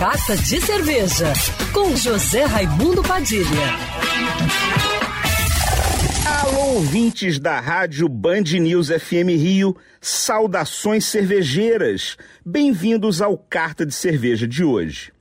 [0.00, 1.30] Carta de Cerveja,
[1.74, 3.44] com José Raimundo Padilha.
[6.40, 12.16] Alô, ouvintes da rádio Band News FM Rio, saudações cervejeiras.
[12.42, 15.12] Bem-vindos ao Carta de Cerveja de hoje.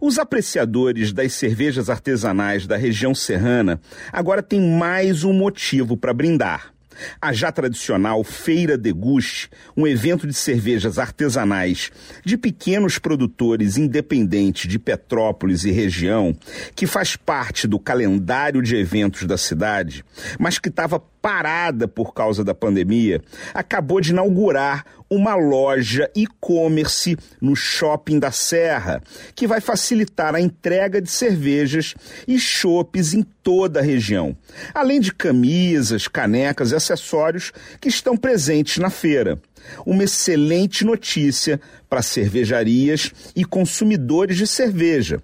[0.00, 3.80] Os apreciadores das cervejas artesanais da região serrana
[4.12, 6.72] agora têm mais um motivo para brindar.
[7.20, 11.90] A já tradicional Feira Deguste, um evento de cervejas artesanais
[12.24, 16.36] de pequenos produtores independentes de Petrópolis e região,
[16.74, 20.04] que faz parte do calendário de eventos da cidade,
[20.38, 23.20] mas que estava parada por causa da pandemia,
[23.54, 29.02] acabou de inaugurar uma loja e-commerce no Shopping da Serra,
[29.34, 31.94] que vai facilitar a entrega de cervejas
[32.28, 34.36] e chopes em toda a região,
[34.72, 39.40] além de camisas, canecas e acessórios que estão presentes na feira.
[39.84, 45.20] Uma excelente notícia para cervejarias e consumidores de cerveja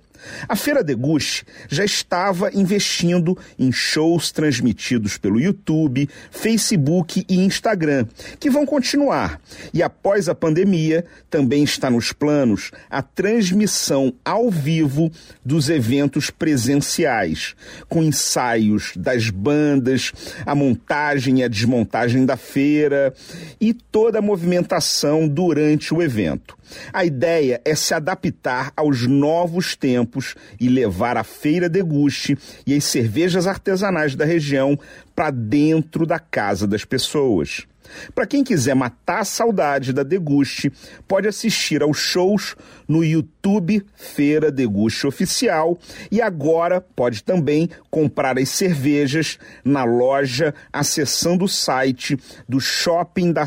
[0.48, 8.06] a Feira Deguste já estava investindo em shows transmitidos pelo YouTube, Facebook e Instagram,
[8.38, 9.40] que vão continuar.
[9.72, 15.10] E após a pandemia, também está nos planos a transmissão ao vivo
[15.44, 17.54] dos eventos presenciais,
[17.88, 20.12] com ensaios das bandas,
[20.44, 23.12] a montagem e a desmontagem da feira
[23.60, 26.56] e toda a movimentação durante o evento.
[26.92, 30.05] A ideia é se adaptar aos novos tempos
[30.60, 34.78] e levar a feira deguste e as cervejas artesanais da região
[35.14, 37.66] para dentro da casa das pessoas.
[38.14, 40.72] Para quem quiser matar a saudade da Deguste,
[41.06, 45.78] pode assistir aos shows no YouTube Feira Deguste Oficial
[46.10, 52.18] e agora pode também comprar as cervejas na loja acessando o site
[52.48, 53.46] do Shopping da